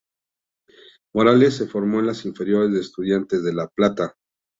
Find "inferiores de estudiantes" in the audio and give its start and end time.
2.25-3.43